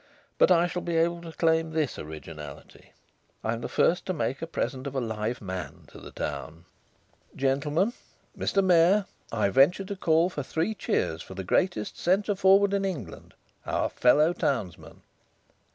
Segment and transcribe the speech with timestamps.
[0.39, 2.93] But I shall be able to claim this originality:
[3.43, 6.65] I'm the first to make a present of a live man to the town.
[7.35, 7.93] Gentlemen
[8.35, 12.83] Mr Mayor I venture to call for three cheers for the greatest centre forward in
[12.83, 15.01] England, our fellow townsman."